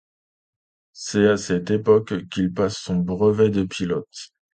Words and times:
C'est 0.93 1.27
à 1.27 1.37
cette 1.37 1.69
époque 1.69 2.27
qu'il 2.29 2.51
passe 2.51 2.75
son 2.79 2.95
brevet 2.95 3.51
de 3.51 3.61
pilote. 3.65 4.29